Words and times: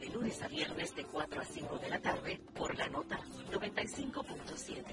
De 0.00 0.08
lunes 0.08 0.42
a 0.42 0.48
viernes 0.48 0.94
de 0.96 1.04
4 1.04 1.40
a 1.40 1.44
5 1.44 1.78
de 1.78 1.88
la 1.90 2.00
tarde 2.00 2.40
por 2.54 2.76
la 2.76 2.88
nota 2.88 3.18
95.7. 3.52 4.84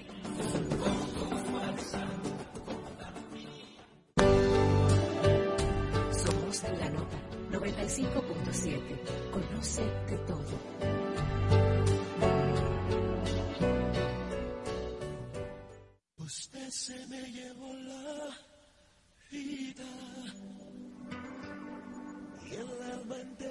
Somos 6.24 6.64
la 6.64 6.90
nota 6.90 7.18
95.7. 7.52 9.32
Conoce 9.32 9.84
de 9.84 10.18
todo. 10.28 11.12
se 16.72 17.06
me 17.08 17.22
llevó 17.32 17.74
la 17.74 18.30
vida 19.30 19.84
y 22.50 22.54
el 22.56 22.82
alma 22.94 23.20
entera 23.20 23.51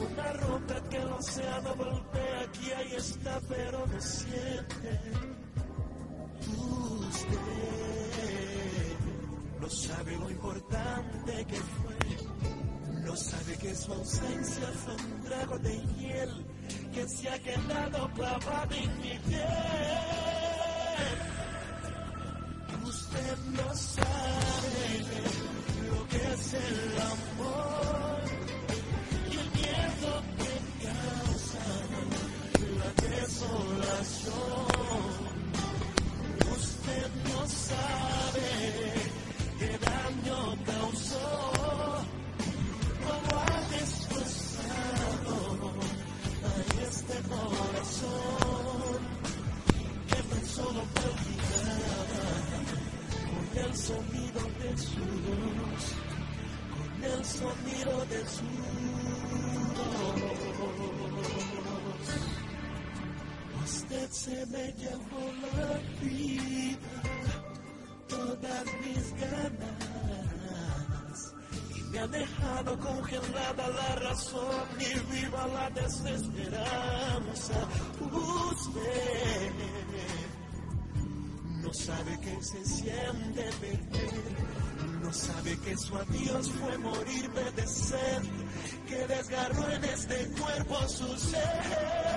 Una 0.00 0.32
roca 0.32 0.80
que 0.88 0.96
el 0.96 1.12
océano 1.12 1.74
golpea, 1.76 2.40
aquí 2.42 2.72
ahí 2.72 2.94
está, 2.94 3.40
pero 3.48 3.86
no 3.86 4.00
siente. 4.00 5.00
Usted 7.00 7.38
no 9.60 9.70
sabe 9.70 10.16
lo 10.16 10.30
importante 10.30 11.46
que 11.46 11.56
fue, 11.56 11.98
no 13.02 13.16
sabe 13.16 13.56
que 13.58 13.74
su 13.74 13.92
ausencia 13.92 14.68
fue 14.84 14.94
un 14.94 15.22
drago 15.24 15.58
de 15.58 15.76
hiel 15.96 16.46
que 16.92 17.08
se 17.08 17.28
ha 17.28 17.38
quedado 17.38 18.08
clavado 18.14 18.74
en 18.74 19.00
mi 19.00 19.18
piel. 19.26 19.44
soul. 34.30 34.67
Se 82.48 82.64
siente 82.64 83.42
perder, 83.60 85.02
no 85.02 85.12
sabe 85.12 85.58
que 85.58 85.76
su 85.76 85.94
adiós 85.96 86.50
fue 86.50 86.78
morirme 86.78 87.50
de 87.54 87.66
sed, 87.66 88.22
que 88.88 89.06
desgarró 89.06 89.70
en 89.70 89.84
este 89.84 90.30
cuerpo 90.40 90.88
su 90.88 91.18
ser. 91.18 92.07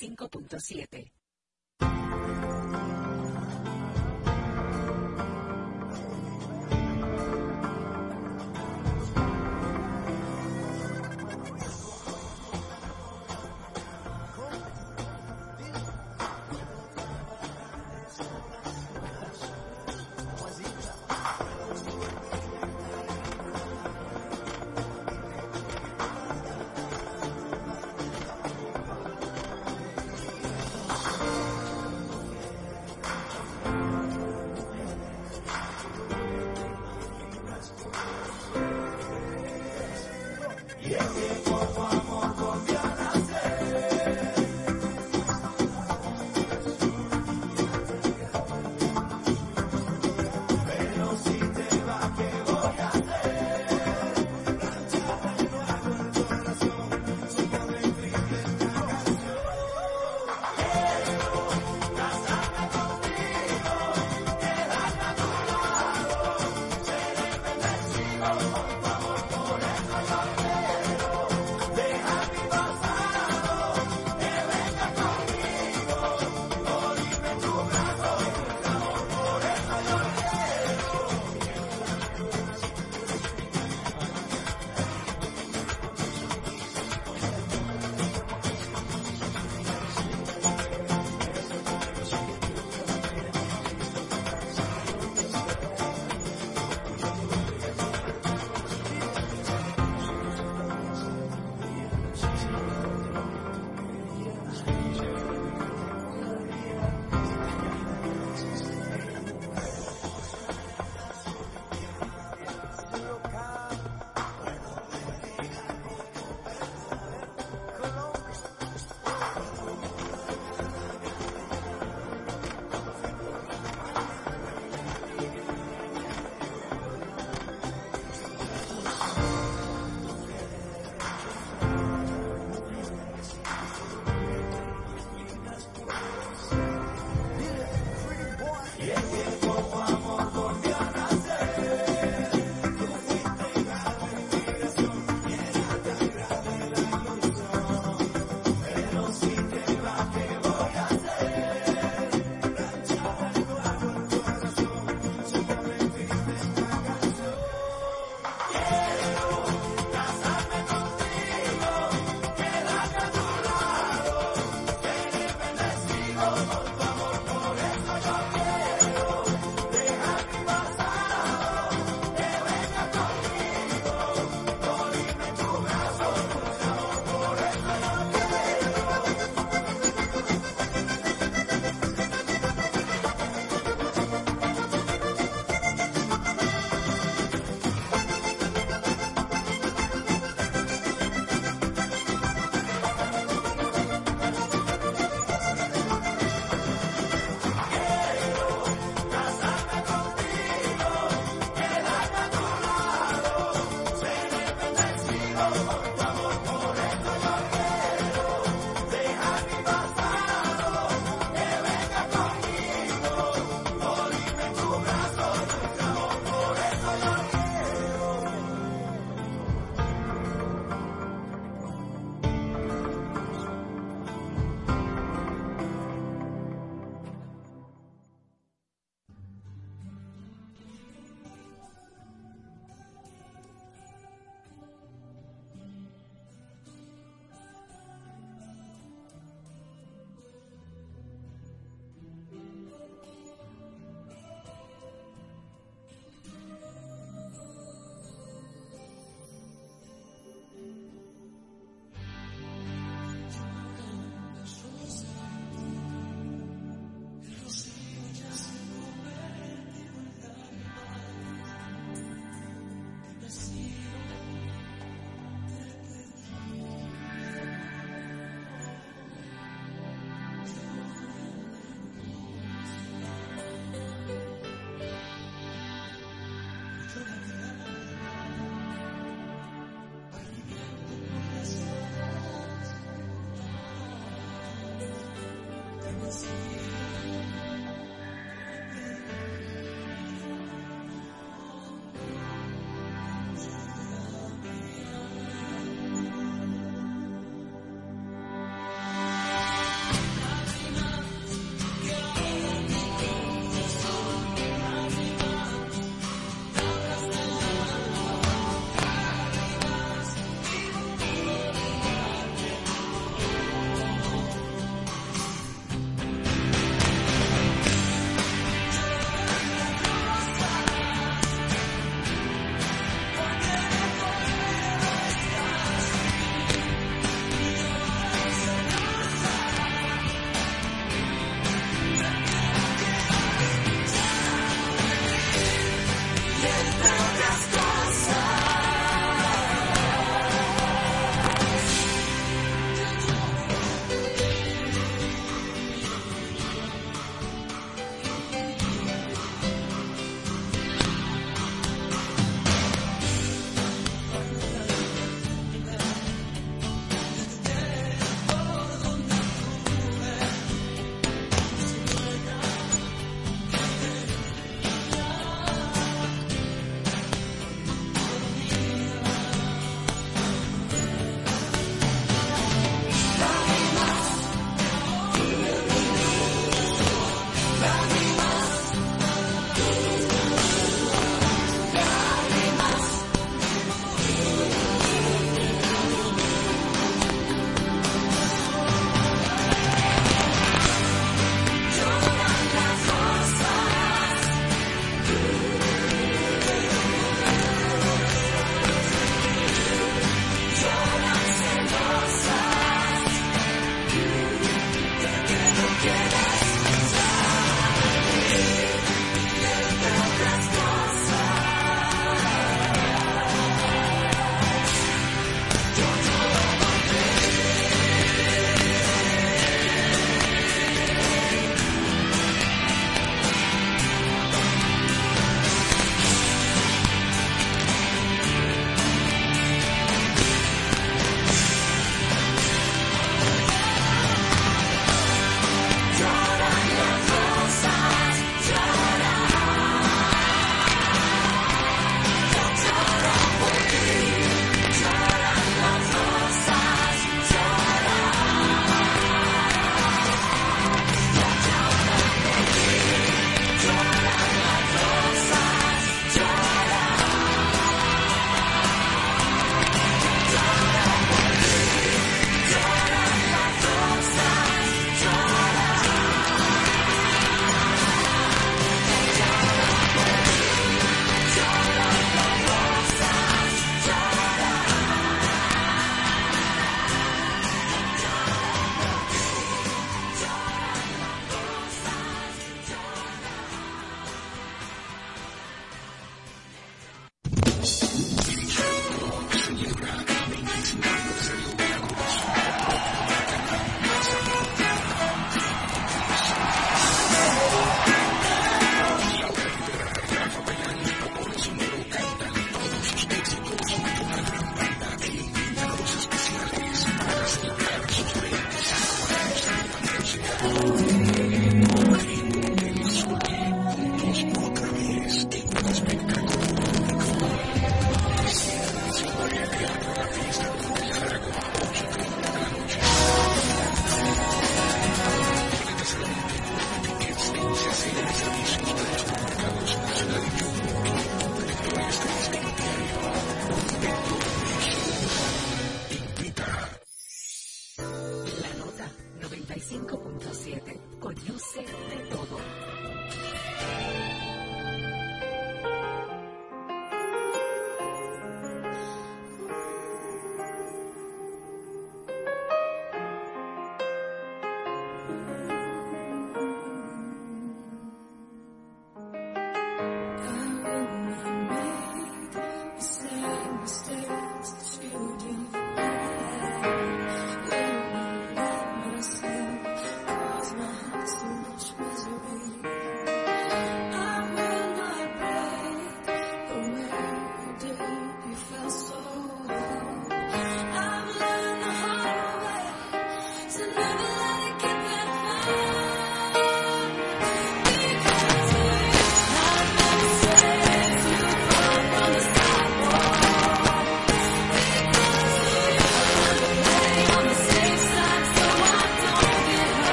95.7. 0.00 0.89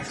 Yo 0.00 0.06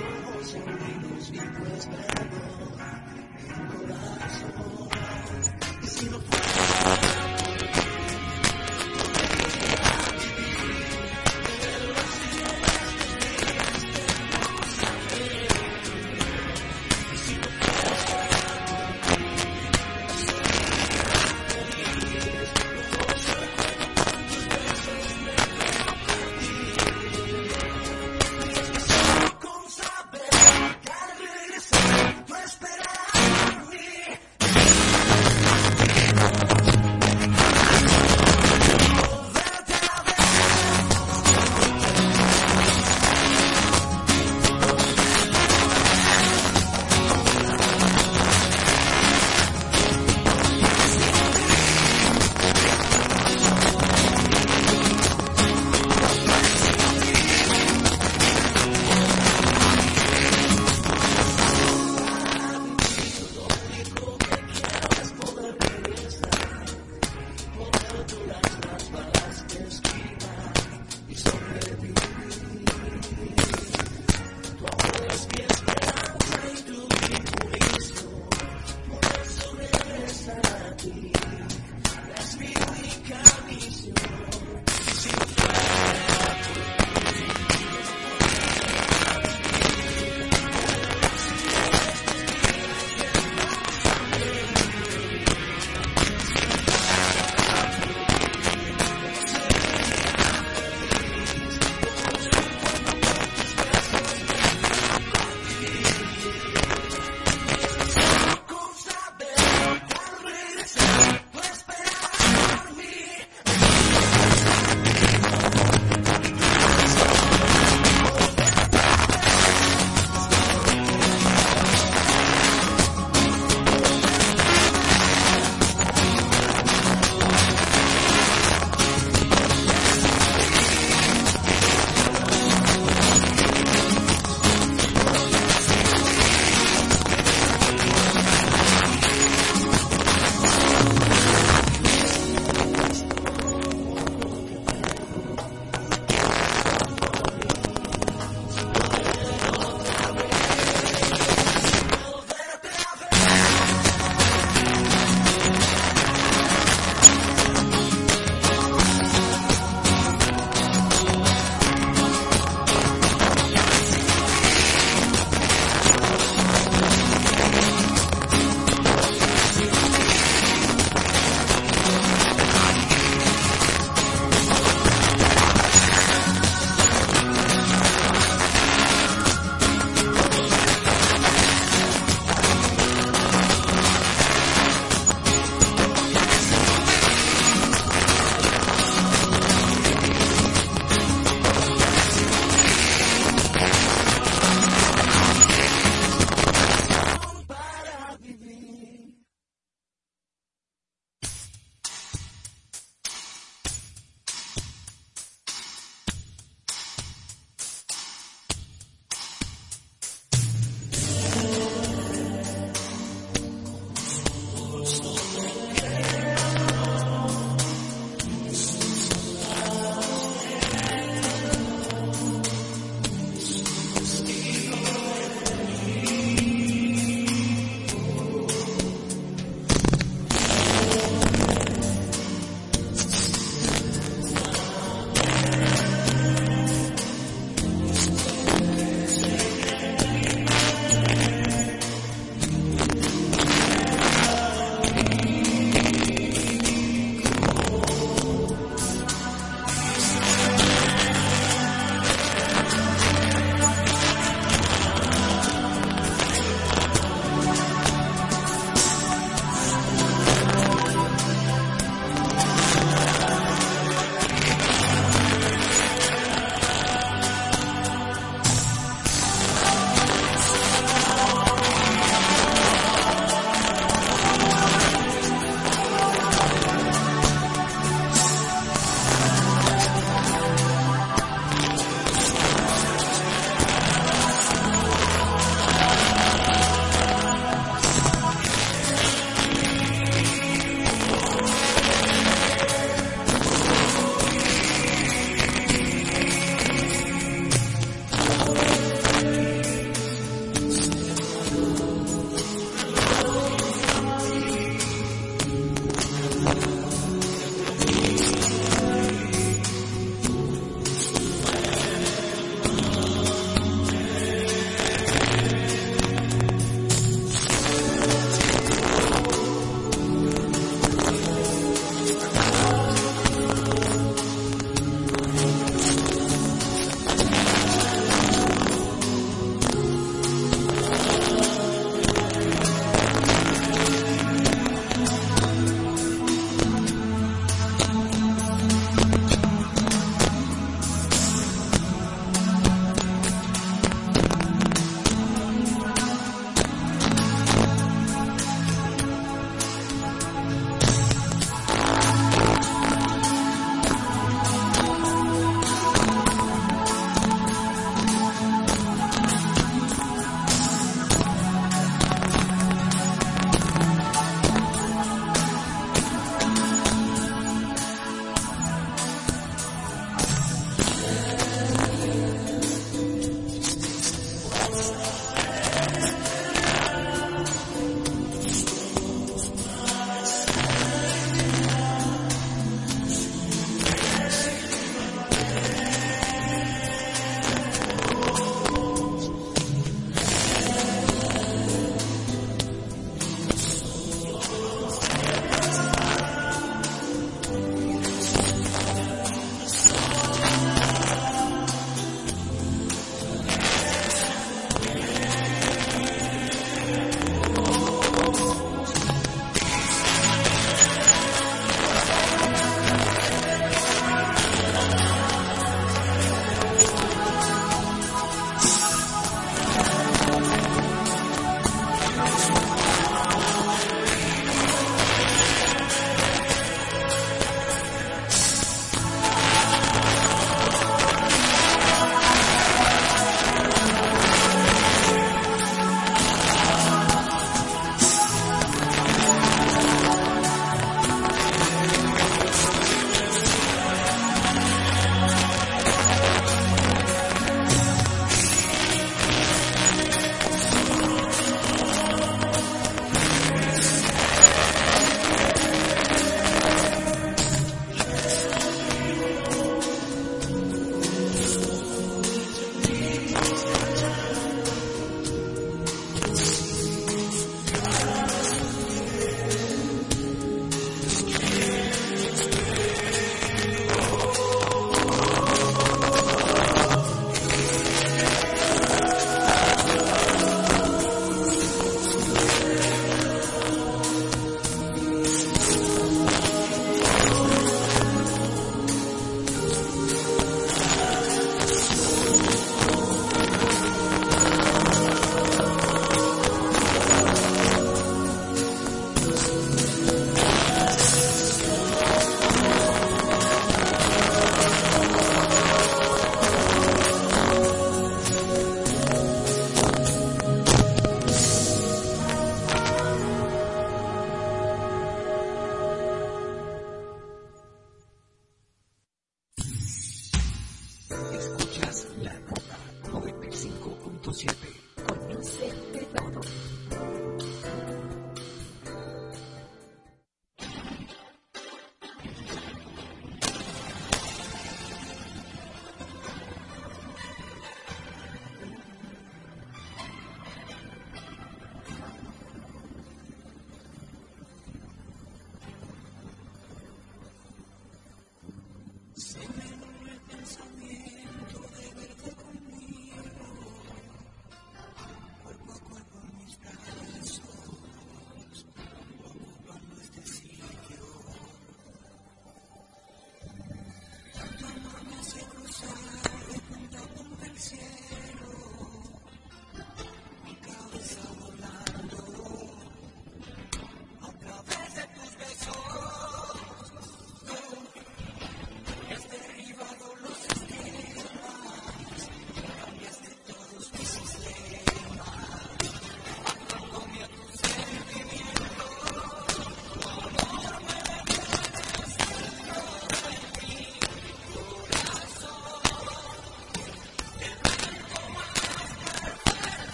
no 0.00 0.44
soy 0.44 0.60
ni 0.60 0.92
luz 1.02 1.30
ni 1.30 1.38
puesta 1.38 2.63